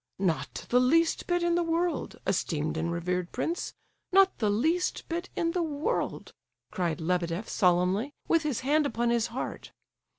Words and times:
"Not 0.17 0.65
the 0.69 0.79
least 0.79 1.27
bit 1.27 1.43
in 1.43 1.53
the 1.53 1.61
world, 1.61 2.19
esteemed 2.25 2.75
and 2.75 2.91
revered 2.91 3.31
prince! 3.31 3.75
Not 4.11 4.35
the 4.39 4.49
least 4.49 5.07
bit 5.07 5.29
in 5.35 5.51
the 5.51 5.61
world!" 5.61 6.33
cried 6.71 6.99
Lebedeff, 6.99 7.47
solemnly, 7.47 8.11
with 8.27 8.41
his 8.41 8.61
hand 8.61 8.87
upon 8.87 9.11
his 9.11 9.27
heart. 9.27 9.73